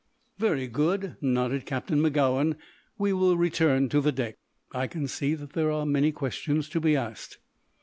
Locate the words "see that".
5.07-5.53